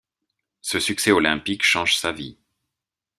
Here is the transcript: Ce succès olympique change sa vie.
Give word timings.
Ce 0.61 0.79
succès 0.79 1.11
olympique 1.11 1.61
change 1.61 1.95
sa 1.95 2.11
vie. 2.11 2.35